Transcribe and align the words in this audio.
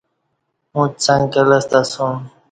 اُݩڅ 0.75 0.93
څک 1.05 1.21
کہ 1.31 1.41
لستہ 1.49 1.79
اسوم 1.85 2.15